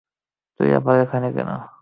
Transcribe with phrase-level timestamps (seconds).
[0.59, 1.49] তুই আবার এখানে কেন?